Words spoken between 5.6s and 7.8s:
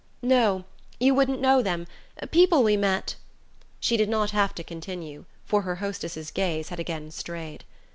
her hostess's gaze had again strayed.